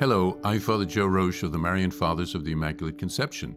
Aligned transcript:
Hello, 0.00 0.40
I'm 0.42 0.58
Father 0.58 0.84
Joe 0.84 1.06
Roesch 1.06 1.44
of 1.44 1.52
the 1.52 1.58
Marian 1.58 1.92
Fathers 1.92 2.34
of 2.34 2.44
the 2.44 2.50
Immaculate 2.50 2.98
Conception. 2.98 3.54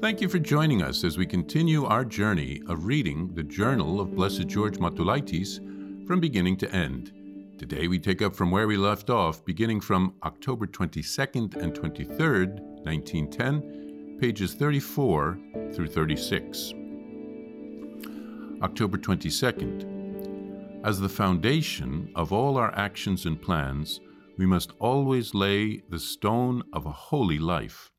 Thank 0.00 0.20
you 0.20 0.28
for 0.28 0.38
joining 0.38 0.82
us 0.82 1.02
as 1.02 1.18
we 1.18 1.26
continue 1.26 1.84
our 1.84 2.04
journey 2.04 2.62
of 2.68 2.84
reading 2.84 3.34
the 3.34 3.42
Journal 3.42 4.00
of 4.00 4.14
Blessed 4.14 4.46
George 4.46 4.78
Matulaitis 4.78 5.58
from 6.06 6.20
beginning 6.20 6.56
to 6.58 6.72
end. 6.72 7.10
Today 7.58 7.88
we 7.88 7.98
take 7.98 8.22
up 8.22 8.36
from 8.36 8.52
where 8.52 8.68
we 8.68 8.76
left 8.76 9.10
off, 9.10 9.44
beginning 9.44 9.80
from 9.80 10.14
October 10.22 10.68
22nd 10.68 11.56
and 11.56 11.74
23rd, 11.74 12.60
1910, 12.84 14.16
pages 14.20 14.54
34 14.54 15.38
through 15.72 15.88
36. 15.88 16.72
October 18.62 18.96
22nd. 18.96 20.84
As 20.84 21.00
the 21.00 21.08
foundation 21.08 22.12
of 22.14 22.32
all 22.32 22.56
our 22.58 22.72
actions 22.76 23.26
and 23.26 23.42
plans, 23.42 23.98
we 24.40 24.46
must 24.46 24.72
always 24.78 25.34
lay 25.34 25.82
the 25.90 25.98
stone 25.98 26.62
of 26.72 26.86
a 26.86 26.90
holy 27.10 27.38
life. 27.38 27.92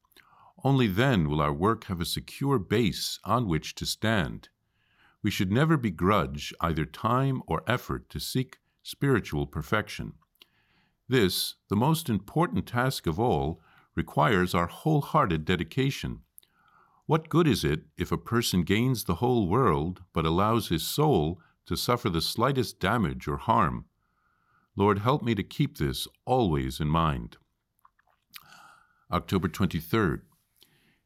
Only 0.63 0.87
then 0.87 1.29
will 1.29 1.39
our 1.39 1.53
work 1.53 1.83
have 1.83 2.01
a 2.01 2.13
secure 2.17 2.57
base 2.57 3.19
on 3.23 3.47
which 3.47 3.75
to 3.75 3.85
stand. 3.85 4.49
We 5.21 5.29
should 5.29 5.51
never 5.51 5.77
begrudge 5.77 6.51
either 6.59 6.83
time 6.83 7.43
or 7.45 7.61
effort 7.67 8.09
to 8.09 8.19
seek 8.19 8.57
spiritual 8.81 9.45
perfection. 9.45 10.13
This, 11.07 11.57
the 11.69 11.75
most 11.75 12.09
important 12.09 12.65
task 12.65 13.05
of 13.05 13.19
all, 13.19 13.61
requires 13.95 14.55
our 14.55 14.65
wholehearted 14.65 15.45
dedication. 15.45 16.21
What 17.05 17.29
good 17.29 17.47
is 17.47 17.63
it 17.63 17.81
if 17.99 18.11
a 18.11 18.17
person 18.17 18.63
gains 18.63 19.03
the 19.03 19.21
whole 19.21 19.47
world 19.47 20.01
but 20.11 20.25
allows 20.25 20.69
his 20.69 20.81
soul 20.81 21.39
to 21.67 21.77
suffer 21.77 22.09
the 22.09 22.19
slightest 22.19 22.79
damage 22.79 23.27
or 23.27 23.37
harm? 23.37 23.85
Lord, 24.75 24.99
help 24.99 25.21
me 25.21 25.35
to 25.35 25.43
keep 25.43 25.77
this 25.77 26.07
always 26.25 26.79
in 26.79 26.87
mind. 26.87 27.37
October 29.11 29.49
23rd. 29.49 30.21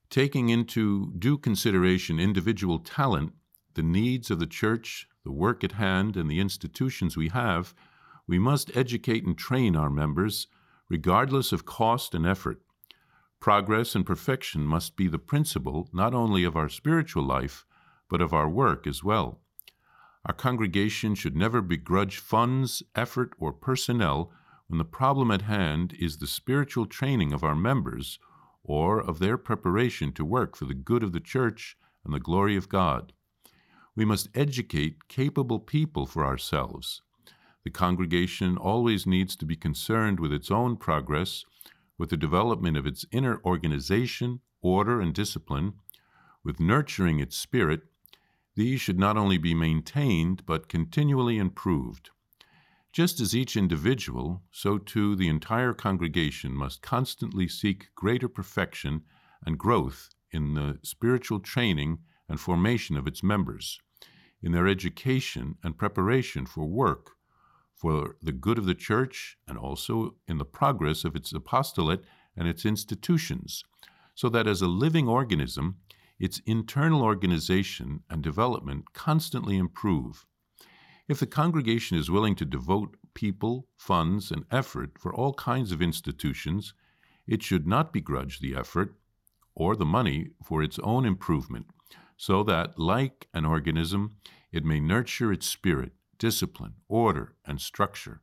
Taking 0.10 0.50
into 0.50 1.12
due 1.18 1.38
consideration 1.38 2.20
individual 2.20 2.78
talent, 2.80 3.34
the 3.74 3.82
needs 3.84 4.30
of 4.30 4.40
the 4.40 4.48
Church, 4.48 5.08
the 5.24 5.32
work 5.32 5.64
at 5.64 5.74
hand, 5.74 6.16
and 6.16 6.30
the 6.30 6.40
institutions 6.40 7.18
we 7.18 7.30
have, 7.30 7.74
we 8.28 8.38
must 8.38 8.76
educate 8.78 9.26
and 9.26 9.38
train 9.38 9.76
our 9.76 9.90
members, 9.90 10.48
regardless 10.88 11.52
of 11.52 11.66
cost 11.66 12.14
and 12.14 12.26
effort. 12.26 12.62
Progress 13.40 13.96
and 13.96 14.06
perfection 14.06 14.62
must 14.62 14.96
be 14.96 15.08
the 15.08 15.20
principle 15.20 15.90
not 15.92 16.14
only 16.14 16.44
of 16.44 16.56
our 16.56 16.70
spiritual 16.70 17.24
life, 17.24 17.66
but 18.10 18.22
of 18.22 18.34
our 18.34 18.48
work 18.48 18.86
as 18.86 19.04
well. 19.04 19.42
Our 20.26 20.34
congregation 20.34 21.14
should 21.14 21.36
never 21.36 21.62
begrudge 21.62 22.18
funds, 22.18 22.82
effort, 22.96 23.34
or 23.38 23.54
personnel 23.54 24.32
when 24.68 24.80
the 24.80 24.86
problem 24.86 25.30
at 25.30 25.44
hand 25.44 25.94
is 26.00 26.18
the 26.18 26.26
spiritual 26.26 26.88
training 26.88 27.32
of 27.32 27.44
our 27.44 27.56
members 27.56 28.18
or 28.64 29.00
of 29.00 29.20
their 29.20 29.38
preparation 29.38 30.12
to 30.14 30.26
work 30.26 30.56
for 30.56 30.66
the 30.66 30.74
good 30.74 31.04
of 31.04 31.12
the 31.12 31.20
Church 31.20 31.78
and 32.04 32.12
the 32.12 32.20
glory 32.20 32.56
of 32.56 32.70
God. 32.70 33.14
We 33.96 34.04
must 34.04 34.30
educate 34.34 35.08
capable 35.08 35.60
people 35.60 36.08
for 36.08 36.26
ourselves. 36.26 37.04
The 37.64 37.70
congregation 37.70 38.58
always 38.58 39.06
needs 39.06 39.36
to 39.36 39.46
be 39.46 39.56
concerned 39.56 40.20
with 40.20 40.34
its 40.34 40.50
own 40.50 40.78
progress, 40.78 41.46
with 42.00 42.10
the 42.10 42.18
development 42.18 42.78
of 42.78 42.88
its 42.88 43.06
inner 43.12 43.40
organization, 43.46 44.42
order, 44.62 45.00
and 45.00 45.14
discipline, 45.14 45.74
with 46.44 46.60
nurturing 46.60 47.20
its 47.20 47.38
spirit, 47.38 47.84
these 48.56 48.82
should 48.82 49.00
not 49.00 49.18
only 49.18 49.38
be 49.38 49.54
maintained, 49.54 50.46
but 50.46 50.70
continually 50.70 51.38
improved. 51.38 52.10
Just 52.92 53.20
as 53.20 53.36
each 53.36 53.58
individual, 53.58 54.42
so 54.52 54.78
too 54.78 55.16
the 55.16 55.28
entire 55.28 55.74
congregation 55.74 56.54
must 56.54 56.82
constantly 56.82 57.48
seek 57.48 57.94
greater 57.96 58.30
perfection 58.30 59.02
and 59.46 59.60
growth 59.60 60.10
in 60.32 60.54
the 60.54 60.80
spiritual 60.82 61.40
training 61.40 62.00
and 62.30 62.40
formation 62.40 62.96
of 62.98 63.08
its 63.08 63.22
members, 63.22 63.80
in 64.42 64.54
their 64.54 64.68
education 64.68 65.56
and 65.64 65.78
preparation 65.78 66.46
for 66.46 66.66
work 66.66 67.12
for 67.76 68.16
the 68.22 68.32
good 68.32 68.58
of 68.58 68.66
the 68.66 68.74
Church 68.74 69.38
and 69.48 69.58
also 69.58 70.16
in 70.28 70.38
the 70.38 70.46
progress 70.46 71.04
of 71.04 71.16
its 71.16 71.34
apostolate 71.34 72.04
and 72.38 72.48
its 72.48 72.66
institutions, 72.66 73.64
so 74.14 74.30
that 74.30 74.48
as 74.48 74.62
a 74.62 74.68
living 74.68 75.08
organism, 75.08 75.78
its 76.20 76.42
internal 76.46 77.02
organization 77.02 78.04
and 78.10 78.24
development 78.24 78.94
constantly 78.94 79.58
improve. 79.58 80.26
If 81.08 81.20
the 81.20 81.28
congregation 81.28 81.98
is 81.98 82.10
willing 82.10 82.36
to 82.36 82.46
devote 82.46 82.98
people, 83.14 83.68
funds, 83.78 84.32
and 84.32 84.46
effort 84.52 84.98
for 84.98 85.14
all 85.14 85.34
kinds 85.34 85.72
of 85.72 85.82
institutions, 85.82 86.74
it 87.28 87.44
should 87.44 87.68
not 87.68 87.94
begrudge 87.94 88.40
the 88.40 88.56
effort 88.56 88.96
or 89.56 89.76
the 89.76 89.86
money 89.86 90.30
for 90.44 90.62
its 90.64 90.80
own 90.80 91.06
improvement, 91.06 91.68
so 92.18 92.44
that, 92.44 92.78
like 92.80 93.28
an 93.34 93.46
organism, 93.46 94.18
it 94.52 94.66
may 94.66 94.80
nurture 94.80 95.32
its 95.32 95.48
spirit, 95.48 95.94
discipline, 96.18 96.76
order, 96.88 97.36
and 97.46 97.60
structure. 97.62 98.22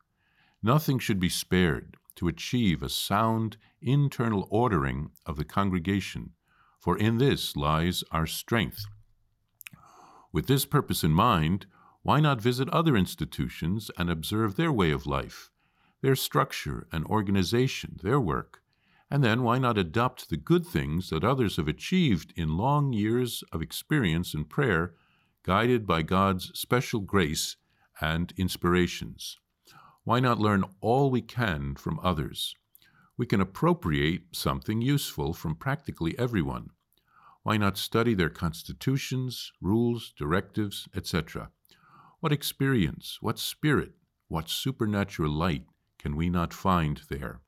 Nothing 0.61 0.99
should 0.99 1.19
be 1.19 1.29
spared 1.29 1.97
to 2.15 2.27
achieve 2.27 2.81
a 2.81 2.89
sound 2.89 3.57
internal 3.81 4.47
ordering 4.49 5.11
of 5.25 5.37
the 5.37 5.45
congregation 5.45 6.31
for 6.83 6.97
in 6.97 7.17
this 7.17 7.55
lies 7.55 8.03
our 8.11 8.27
strength. 8.27 8.83
With 10.33 10.47
this 10.47 10.65
purpose 10.65 11.01
in 11.01 11.11
mind, 11.11 11.65
why 12.01 12.19
not 12.19 12.41
visit 12.41 12.67
other 12.69 12.97
institutions 12.97 13.89
and 13.97 14.09
observe 14.09 14.57
their 14.57 14.71
way 14.71 14.91
of 14.91 15.05
life, 15.05 15.49
their 16.01 16.17
structure 16.17 16.85
and 16.91 17.05
organization, 17.05 17.99
their 18.03 18.19
work, 18.19 18.61
and 19.09 19.23
then 19.23 19.43
why 19.43 19.59
not 19.59 19.77
adopt 19.77 20.29
the 20.29 20.35
good 20.35 20.65
things 20.65 21.09
that 21.09 21.23
others 21.23 21.55
have 21.55 21.69
achieved 21.69 22.33
in 22.35 22.57
long 22.57 22.91
years 22.91 23.45
of 23.53 23.61
experience 23.61 24.33
in 24.33 24.43
prayer, 24.43 24.93
guided 25.43 25.87
by 25.87 26.01
God's 26.01 26.51
special 26.53 26.99
grace 26.99 27.55
and 28.01 28.33
inspirations? 28.35 29.37
Why 30.03 30.19
not 30.19 30.37
learn 30.37 30.65
all 30.81 31.09
we 31.09 31.21
can 31.21 31.75
from 31.75 32.01
others? 32.03 32.55
We 33.17 33.25
can 33.25 33.41
appropriate 33.41 34.35
something 34.35 34.81
useful 34.81 35.33
from 35.33 35.55
practically 35.55 36.17
everyone. 36.17 36.69
Why 37.43 37.57
not 37.57 37.77
study 37.77 38.13
their 38.13 38.29
constitutions, 38.29 39.51
rules, 39.61 40.13
directives, 40.17 40.87
etc.? 40.95 41.51
What 42.21 42.31
experience, 42.31 43.17
what 43.21 43.37
spirit, 43.37 43.93
what 44.29 44.49
supernatural 44.49 45.31
light 45.31 45.65
can 45.99 46.15
we 46.15 46.29
not 46.29 46.53
find 46.53 47.01
there? 47.09 47.41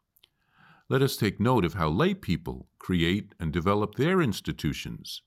Let 0.87 1.01
us 1.01 1.17
take 1.17 1.39
note 1.39 1.65
of 1.65 1.73
how 1.73 1.89
lay 1.89 2.13
people 2.13 2.67
create 2.77 3.33
and 3.39 3.51
develop 3.51 3.95
their 3.95 4.21
institutions. 4.21 5.23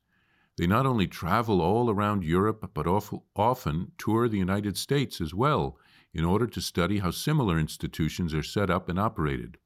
They 0.57 0.67
not 0.67 0.87
only 0.87 1.07
travel 1.07 1.61
all 1.61 1.91
around 1.91 2.23
Europe, 2.25 2.71
but 2.75 2.87
often 3.35 3.93
tour 3.99 4.29
the 4.29 4.39
United 4.39 4.77
States 4.77 5.21
as 5.21 5.35
well 5.35 5.79
in 6.13 6.25
order 6.25 6.47
to 6.47 6.61
study 6.61 6.99
how 6.99 7.11
similar 7.11 7.59
institutions 7.59 8.35
are 8.35 8.43
set 8.43 8.71
up 8.71 8.89
and 8.89 8.99
operated. 9.01 9.59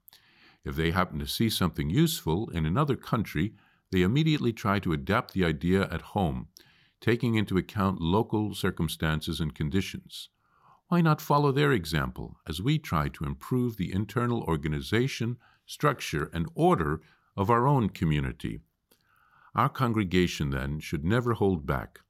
If 0.65 0.77
they 0.77 0.93
happen 0.93 1.19
to 1.19 1.27
see 1.27 1.51
something 1.51 1.91
useful 1.91 2.49
in 2.51 2.65
another 2.67 2.97
country, 2.97 3.55
they 3.91 4.03
immediately 4.03 4.53
try 4.53 4.79
to 4.81 4.93
adapt 4.93 5.33
the 5.33 5.45
idea 5.45 5.83
at 5.91 6.13
home, 6.17 6.49
taking 7.01 7.35
into 7.35 7.59
account 7.59 8.01
local 8.01 8.55
circumstances 8.55 9.41
and 9.41 9.55
conditions. 9.55 10.29
Why 10.89 11.01
not 11.01 11.21
follow 11.21 11.53
their 11.53 11.73
example 11.73 12.37
as 12.47 12.63
we 12.63 12.79
try 12.79 13.09
to 13.09 13.25
improve 13.25 13.77
the 13.77 13.93
internal 13.93 14.43
organization, 14.43 15.39
structure, 15.67 16.31
and 16.33 16.49
order 16.55 17.01
of 17.37 17.51
our 17.51 17.67
own 17.67 17.89
community? 17.89 18.61
Our 19.55 19.69
congregation, 19.69 20.51
then, 20.51 20.81
should 20.81 21.05
never 21.05 21.35
hold 21.35 21.67
back, 21.67 22.01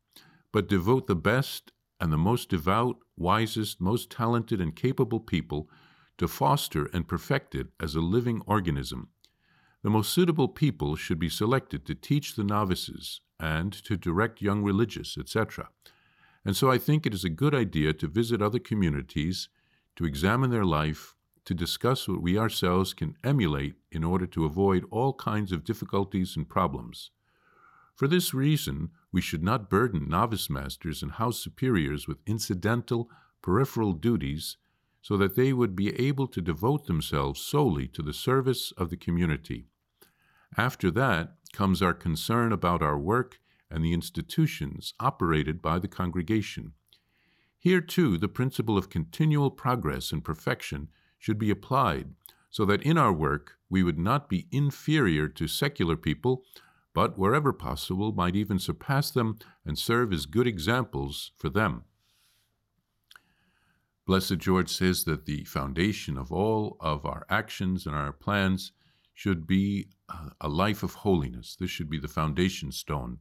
but 0.52 0.68
devote 0.68 1.06
the 1.06 1.16
best 1.16 1.72
and 2.00 2.12
the 2.12 2.18
most 2.18 2.48
devout, 2.48 2.98
wisest, 3.16 3.80
most 3.80 4.10
talented, 4.10 4.60
and 4.60 4.76
capable 4.76 5.20
people 5.20 5.70
to 6.18 6.28
foster 6.28 6.86
and 6.92 7.08
perfect 7.08 7.54
it 7.54 7.68
as 7.80 7.94
a 7.94 8.00
living 8.00 8.42
organism. 8.46 9.08
The 9.82 9.90
most 9.90 10.12
suitable 10.12 10.48
people 10.48 10.94
should 10.94 11.18
be 11.18 11.28
selected 11.28 11.84
to 11.86 11.94
teach 11.94 12.36
the 12.36 12.44
novices 12.44 13.20
and 13.40 13.72
to 13.84 13.96
direct 13.96 14.40
young 14.40 14.62
religious, 14.62 15.18
etc. 15.18 15.68
And 16.44 16.56
so 16.56 16.70
I 16.70 16.78
think 16.78 17.04
it 17.04 17.14
is 17.14 17.24
a 17.24 17.30
good 17.30 17.54
idea 17.54 17.92
to 17.94 18.06
visit 18.06 18.40
other 18.40 18.60
communities, 18.60 19.48
to 19.96 20.04
examine 20.04 20.50
their 20.50 20.64
life, 20.64 21.14
to 21.44 21.54
discuss 21.54 22.06
what 22.06 22.22
we 22.22 22.38
ourselves 22.38 22.94
can 22.94 23.16
emulate 23.24 23.74
in 23.90 24.04
order 24.04 24.26
to 24.26 24.44
avoid 24.44 24.84
all 24.90 25.12
kinds 25.14 25.50
of 25.50 25.64
difficulties 25.64 26.36
and 26.36 26.48
problems. 26.48 27.10
For 27.96 28.06
this 28.06 28.32
reason, 28.32 28.90
we 29.10 29.20
should 29.20 29.42
not 29.42 29.68
burden 29.68 30.08
novice 30.08 30.48
masters 30.48 31.02
and 31.02 31.12
house 31.12 31.40
superiors 31.40 32.06
with 32.06 32.22
incidental, 32.26 33.10
peripheral 33.42 33.92
duties 33.92 34.56
so 35.02 35.16
that 35.16 35.34
they 35.36 35.52
would 35.52 35.76
be 35.76 35.94
able 36.00 36.28
to 36.28 36.40
devote 36.40 36.86
themselves 36.86 37.40
solely 37.40 37.88
to 37.88 38.02
the 38.02 38.12
service 38.14 38.72
of 38.78 38.88
the 38.88 38.96
community. 38.96 39.66
After 40.56 40.90
that 40.92 41.34
comes 41.52 41.82
our 41.82 41.92
concern 41.92 42.52
about 42.52 42.82
our 42.82 42.98
work 42.98 43.40
and 43.70 43.84
the 43.84 43.92
institutions 43.92 44.94
operated 45.00 45.60
by 45.60 45.78
the 45.78 45.88
congregation. 45.88 46.72
Here, 47.58 47.80
too, 47.80 48.16
the 48.16 48.28
principle 48.28 48.78
of 48.78 48.90
continual 48.90 49.50
progress 49.50 50.12
and 50.12 50.24
perfection 50.24 50.88
should 51.18 51.38
be 51.38 51.50
applied, 51.50 52.14
so 52.50 52.64
that 52.64 52.82
in 52.82 52.98
our 52.98 53.12
work 53.12 53.52
we 53.70 53.82
would 53.82 53.98
not 53.98 54.28
be 54.28 54.46
inferior 54.50 55.28
to 55.28 55.48
secular 55.48 55.96
people, 55.96 56.44
but 56.94 57.18
wherever 57.18 57.52
possible 57.52 58.12
might 58.12 58.36
even 58.36 58.58
surpass 58.58 59.10
them 59.10 59.38
and 59.64 59.78
serve 59.78 60.12
as 60.12 60.26
good 60.26 60.46
examples 60.46 61.32
for 61.38 61.48
them. 61.48 61.84
Blessed 64.04 64.38
George 64.38 64.68
says 64.68 65.04
that 65.04 65.26
the 65.26 65.44
foundation 65.44 66.18
of 66.18 66.32
all 66.32 66.76
of 66.80 67.06
our 67.06 67.24
actions 67.28 67.86
and 67.86 67.94
our 67.94 68.12
plans 68.12 68.72
should 69.14 69.46
be 69.46 69.88
a 70.40 70.48
life 70.48 70.82
of 70.82 70.94
holiness. 70.94 71.54
This 71.54 71.70
should 71.70 71.88
be 71.88 72.00
the 72.00 72.08
foundation 72.08 72.72
stone. 72.72 73.18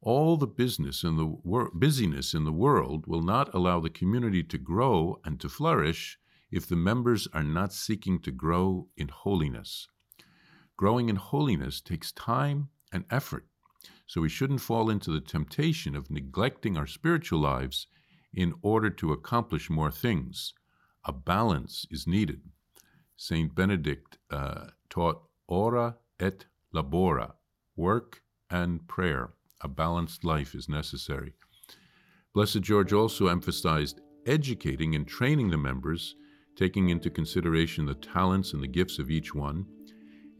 All 0.00 0.36
the 0.36 0.48
business 0.48 1.04
in 1.04 1.16
the 1.16 1.26
wor- 1.26 1.70
busyness 1.72 2.34
in 2.34 2.44
the 2.44 2.52
world 2.52 3.06
will 3.06 3.22
not 3.22 3.54
allow 3.54 3.78
the 3.78 3.90
community 3.90 4.42
to 4.42 4.58
grow 4.58 5.20
and 5.24 5.38
to 5.38 5.48
flourish 5.48 6.18
if 6.50 6.66
the 6.66 6.76
members 6.76 7.28
are 7.32 7.44
not 7.44 7.72
seeking 7.72 8.18
to 8.22 8.32
grow 8.32 8.88
in 8.96 9.06
holiness. 9.08 9.88
Growing 10.76 11.08
in 11.08 11.16
holiness 11.16 11.80
takes 11.80 12.10
time 12.10 12.70
and 12.92 13.04
effort, 13.10 13.46
so 14.06 14.20
we 14.20 14.28
shouldn't 14.28 14.60
fall 14.60 14.90
into 14.90 15.12
the 15.12 15.20
temptation 15.20 15.94
of 15.94 16.10
neglecting 16.10 16.76
our 16.76 16.88
spiritual 16.88 17.38
lives 17.38 17.86
in 18.34 18.54
order 18.62 18.90
to 18.90 19.12
accomplish 19.12 19.68
more 19.70 19.90
things. 19.90 20.54
A 21.04 21.12
balance 21.12 21.86
is 21.90 22.06
needed. 22.06 22.40
Saint 23.16 23.54
Benedict 23.54 24.18
uh, 24.30 24.68
taught 24.88 25.22
ora 25.48 25.96
et 26.18 26.46
labora, 26.74 27.32
work 27.76 28.22
and 28.50 28.86
prayer. 28.88 29.34
A 29.60 29.68
balanced 29.68 30.24
life 30.24 30.54
is 30.54 30.68
necessary. 30.68 31.34
Blessed 32.34 32.62
George 32.62 32.92
also 32.92 33.26
emphasized 33.26 34.00
educating 34.26 34.94
and 34.94 35.06
training 35.06 35.50
the 35.50 35.58
members, 35.58 36.14
taking 36.56 36.88
into 36.88 37.10
consideration 37.10 37.86
the 37.86 37.94
talents 37.94 38.52
and 38.52 38.62
the 38.62 38.68
gifts 38.68 38.98
of 38.98 39.10
each 39.10 39.34
one. 39.34 39.66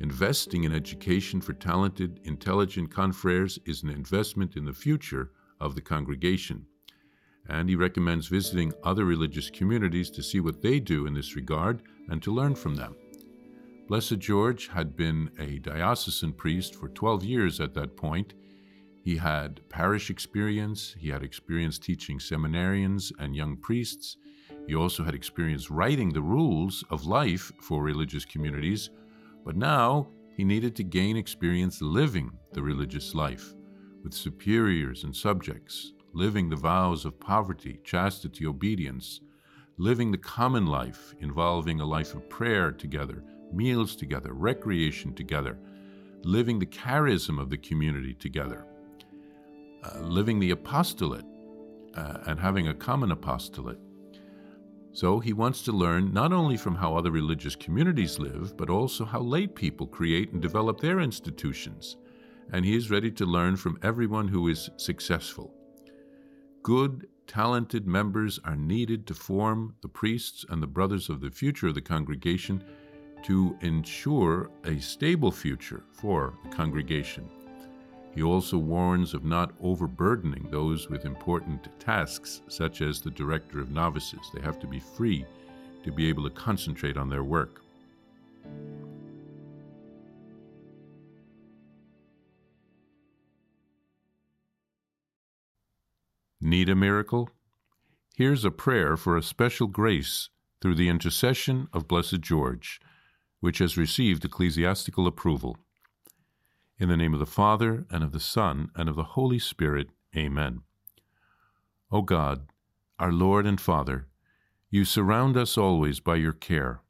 Investing 0.00 0.64
in 0.64 0.74
education 0.74 1.40
for 1.40 1.52
talented, 1.52 2.20
intelligent 2.24 2.90
confreres 2.90 3.58
is 3.66 3.82
an 3.82 3.90
investment 3.90 4.56
in 4.56 4.64
the 4.64 4.72
future 4.72 5.30
of 5.60 5.74
the 5.74 5.80
congregation 5.80 6.66
and 7.48 7.68
he 7.68 7.76
recommends 7.76 8.28
visiting 8.28 8.72
other 8.84 9.04
religious 9.04 9.50
communities 9.50 10.10
to 10.10 10.22
see 10.22 10.40
what 10.40 10.62
they 10.62 10.78
do 10.80 11.06
in 11.06 11.14
this 11.14 11.36
regard 11.36 11.82
and 12.08 12.22
to 12.22 12.32
learn 12.32 12.54
from 12.54 12.74
them. 12.74 12.94
Blessed 13.88 14.18
George 14.18 14.68
had 14.68 14.96
been 14.96 15.30
a 15.38 15.58
diocesan 15.58 16.32
priest 16.32 16.74
for 16.74 16.88
12 16.88 17.24
years 17.24 17.60
at 17.60 17.74
that 17.74 17.96
point. 17.96 18.34
He 19.04 19.16
had 19.16 19.60
parish 19.68 20.08
experience, 20.08 20.94
he 20.98 21.08
had 21.08 21.22
experience 21.22 21.78
teaching 21.78 22.18
seminarians 22.18 23.12
and 23.18 23.34
young 23.34 23.56
priests. 23.56 24.16
He 24.66 24.74
also 24.74 25.02
had 25.02 25.14
experience 25.14 25.70
writing 25.70 26.12
the 26.12 26.22
rules 26.22 26.84
of 26.90 27.06
life 27.06 27.50
for 27.60 27.82
religious 27.82 28.24
communities, 28.24 28.90
but 29.44 29.56
now 29.56 30.08
he 30.36 30.44
needed 30.44 30.76
to 30.76 30.84
gain 30.84 31.16
experience 31.16 31.82
living 31.82 32.30
the 32.52 32.62
religious 32.62 33.14
life 33.14 33.54
with 34.02 34.14
superiors 34.14 35.04
and 35.04 35.14
subjects, 35.14 35.92
living 36.12 36.50
the 36.50 36.56
vows 36.56 37.04
of 37.04 37.18
poverty, 37.18 37.80
chastity, 37.84 38.46
obedience, 38.46 39.20
living 39.78 40.10
the 40.10 40.18
common 40.18 40.66
life 40.66 41.14
involving 41.20 41.80
a 41.80 41.84
life 41.84 42.14
of 42.14 42.28
prayer 42.28 42.70
together, 42.70 43.24
meals 43.52 43.96
together, 43.96 44.32
recreation 44.32 45.14
together, 45.14 45.58
living 46.22 46.58
the 46.58 46.66
charism 46.66 47.40
of 47.40 47.50
the 47.50 47.56
community 47.58 48.14
together, 48.14 48.66
uh, 49.84 50.00
living 50.00 50.38
the 50.38 50.50
apostolate 50.50 51.24
uh, 51.94 52.18
and 52.26 52.38
having 52.38 52.68
a 52.68 52.74
common 52.74 53.12
apostolate. 53.12 53.78
So 54.92 55.18
he 55.20 55.32
wants 55.32 55.62
to 55.62 55.72
learn 55.72 56.12
not 56.12 56.32
only 56.34 56.58
from 56.58 56.74
how 56.74 56.94
other 56.94 57.10
religious 57.10 57.56
communities 57.56 58.18
live, 58.18 58.56
but 58.58 58.68
also 58.68 59.06
how 59.06 59.20
lay 59.20 59.46
people 59.46 59.86
create 59.86 60.32
and 60.32 60.42
develop 60.42 60.80
their 60.80 61.00
institutions. 61.00 61.96
And 62.52 62.64
he 62.64 62.76
is 62.76 62.90
ready 62.90 63.10
to 63.12 63.24
learn 63.24 63.56
from 63.56 63.78
everyone 63.82 64.28
who 64.28 64.48
is 64.48 64.68
successful. 64.76 65.54
Good, 66.62 67.08
talented 67.26 67.88
members 67.88 68.38
are 68.44 68.54
needed 68.54 69.04
to 69.08 69.14
form 69.14 69.74
the 69.82 69.88
priests 69.88 70.44
and 70.48 70.62
the 70.62 70.68
brothers 70.68 71.08
of 71.08 71.20
the 71.20 71.30
future 71.30 71.66
of 71.66 71.74
the 71.74 71.80
congregation 71.80 72.62
to 73.24 73.56
ensure 73.62 74.48
a 74.64 74.78
stable 74.78 75.32
future 75.32 75.82
for 75.92 76.34
the 76.44 76.50
congregation. 76.50 77.28
He 78.14 78.22
also 78.22 78.58
warns 78.58 79.12
of 79.12 79.24
not 79.24 79.54
overburdening 79.60 80.50
those 80.50 80.88
with 80.88 81.04
important 81.04 81.68
tasks, 81.80 82.42
such 82.46 82.80
as 82.80 83.00
the 83.00 83.10
director 83.10 83.58
of 83.58 83.70
novices. 83.70 84.30
They 84.32 84.42
have 84.42 84.60
to 84.60 84.68
be 84.68 84.78
free 84.78 85.26
to 85.82 85.90
be 85.90 86.08
able 86.08 86.22
to 86.22 86.30
concentrate 86.30 86.96
on 86.96 87.08
their 87.08 87.24
work. 87.24 87.60
Need 96.44 96.68
a 96.68 96.74
miracle? 96.74 97.30
Here's 98.16 98.44
a 98.44 98.50
prayer 98.50 98.96
for 98.96 99.16
a 99.16 99.22
special 99.22 99.68
grace 99.68 100.28
through 100.60 100.74
the 100.74 100.88
intercession 100.88 101.68
of 101.72 101.86
Blessed 101.86 102.20
George, 102.20 102.80
which 103.38 103.58
has 103.58 103.76
received 103.76 104.24
ecclesiastical 104.24 105.06
approval. 105.06 105.56
In 106.80 106.88
the 106.88 106.96
name 106.96 107.14
of 107.14 107.20
the 107.20 107.26
Father, 107.26 107.86
and 107.92 108.02
of 108.02 108.10
the 108.10 108.18
Son, 108.18 108.72
and 108.74 108.88
of 108.88 108.96
the 108.96 109.14
Holy 109.14 109.38
Spirit, 109.38 109.90
Amen. 110.16 110.62
O 111.92 112.02
God, 112.02 112.48
our 112.98 113.12
Lord 113.12 113.46
and 113.46 113.60
Father, 113.60 114.08
you 114.68 114.84
surround 114.84 115.36
us 115.36 115.56
always 115.56 116.00
by 116.00 116.16
your 116.16 116.32
care. 116.32 116.80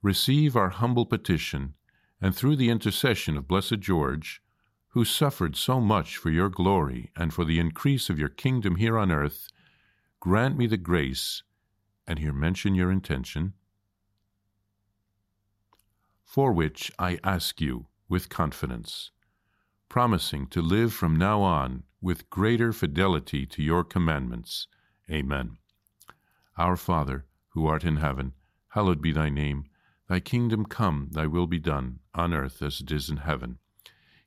Receive 0.00 0.56
our 0.56 0.70
humble 0.70 1.04
petition, 1.04 1.74
and 2.22 2.34
through 2.34 2.56
the 2.56 2.70
intercession 2.70 3.36
of 3.36 3.46
Blessed 3.46 3.80
George, 3.80 4.41
who 4.92 5.04
suffered 5.06 5.56
so 5.56 5.80
much 5.80 6.18
for 6.18 6.30
your 6.30 6.50
glory 6.50 7.10
and 7.16 7.32
for 7.32 7.46
the 7.46 7.58
increase 7.58 8.10
of 8.10 8.18
your 8.18 8.28
kingdom 8.28 8.76
here 8.76 8.98
on 8.98 9.10
earth, 9.10 9.48
grant 10.20 10.56
me 10.56 10.66
the 10.66 10.76
grace, 10.76 11.42
and 12.06 12.18
here 12.18 12.32
mention 12.32 12.74
your 12.74 12.90
intention, 12.90 13.54
for 16.24 16.52
which 16.52 16.92
I 16.98 17.18
ask 17.24 17.58
you 17.58 17.86
with 18.06 18.28
confidence, 18.28 19.10
promising 19.88 20.46
to 20.48 20.60
live 20.60 20.92
from 20.92 21.16
now 21.16 21.40
on 21.40 21.84
with 22.02 22.28
greater 22.28 22.72
fidelity 22.72 23.46
to 23.46 23.62
your 23.62 23.84
commandments. 23.84 24.66
Amen. 25.10 25.56
Our 26.58 26.76
Father, 26.76 27.24
who 27.50 27.66
art 27.66 27.84
in 27.84 27.96
heaven, 27.96 28.34
hallowed 28.68 29.00
be 29.00 29.12
thy 29.12 29.30
name. 29.30 29.64
Thy 30.08 30.20
kingdom 30.20 30.66
come, 30.66 31.08
thy 31.12 31.26
will 31.26 31.46
be 31.46 31.58
done, 31.58 32.00
on 32.14 32.34
earth 32.34 32.60
as 32.60 32.80
it 32.80 32.92
is 32.92 33.08
in 33.08 33.18
heaven. 33.18 33.58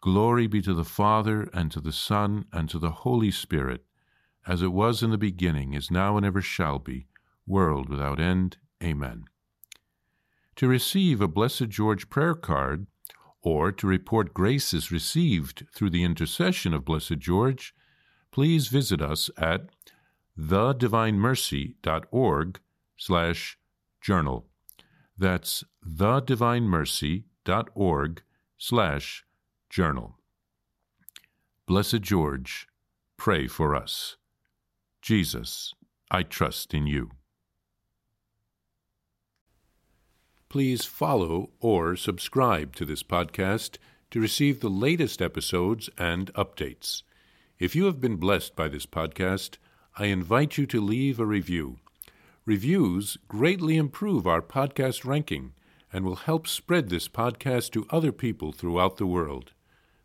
Glory 0.00 0.46
be 0.46 0.62
to 0.62 0.72
the 0.72 0.84
Father, 0.84 1.50
and 1.52 1.70
to 1.70 1.80
the 1.80 1.92
Son, 1.92 2.46
and 2.52 2.70
to 2.70 2.78
the 2.78 2.90
Holy 2.90 3.30
Spirit, 3.30 3.84
as 4.46 4.62
it 4.62 4.72
was 4.72 5.02
in 5.02 5.10
the 5.10 5.18
beginning, 5.18 5.74
is 5.74 5.90
now, 5.90 6.16
and 6.16 6.24
ever 6.24 6.40
shall 6.40 6.78
be, 6.78 7.06
world 7.46 7.90
without 7.90 8.18
end. 8.18 8.56
Amen. 8.82 9.26
To 10.56 10.66
receive 10.66 11.20
a 11.20 11.28
Blessed 11.28 11.68
George 11.68 12.08
prayer 12.08 12.34
card, 12.34 12.86
or 13.42 13.70
to 13.72 13.86
report 13.86 14.32
graces 14.32 14.90
received 14.90 15.66
through 15.74 15.90
the 15.90 16.04
intercession 16.04 16.72
of 16.72 16.86
Blessed 16.86 17.18
George, 17.18 17.74
please 18.30 18.68
visit 18.68 19.02
us 19.02 19.28
at 19.36 19.68
thedivinemercy.org 20.38 22.60
slash 22.96 23.58
journal. 24.00 24.46
That's 25.18 25.62
thedivinemercy.org 25.86 28.22
slash 28.56 29.24
Journal. 29.70 30.18
Blessed 31.66 32.02
George, 32.02 32.66
pray 33.16 33.46
for 33.46 33.76
us. 33.76 34.16
Jesus, 35.00 35.74
I 36.10 36.24
trust 36.24 36.74
in 36.74 36.88
you. 36.88 37.12
Please 40.48 40.84
follow 40.84 41.50
or 41.60 41.94
subscribe 41.94 42.74
to 42.74 42.84
this 42.84 43.04
podcast 43.04 43.78
to 44.10 44.20
receive 44.20 44.58
the 44.58 44.68
latest 44.68 45.22
episodes 45.22 45.88
and 45.96 46.34
updates. 46.34 47.04
If 47.60 47.76
you 47.76 47.84
have 47.84 48.00
been 48.00 48.16
blessed 48.16 48.56
by 48.56 48.66
this 48.66 48.86
podcast, 48.86 49.58
I 49.96 50.06
invite 50.06 50.58
you 50.58 50.66
to 50.66 50.80
leave 50.80 51.20
a 51.20 51.26
review. 51.26 51.78
Reviews 52.44 53.18
greatly 53.28 53.76
improve 53.76 54.26
our 54.26 54.42
podcast 54.42 55.04
ranking 55.04 55.52
and 55.92 56.04
will 56.04 56.16
help 56.16 56.48
spread 56.48 56.88
this 56.88 57.06
podcast 57.06 57.70
to 57.70 57.86
other 57.90 58.10
people 58.10 58.50
throughout 58.50 58.96
the 58.96 59.06
world. 59.06 59.52